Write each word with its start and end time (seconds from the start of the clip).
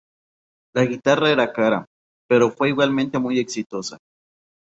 La 0.75 0.83
guitarra 0.85 1.29
era 1.29 1.53
cara, 1.53 1.85
pero 2.27 2.49
fue 2.49 2.69
igualmente 2.69 3.19
muy 3.19 3.37
exitosa. 3.37 3.99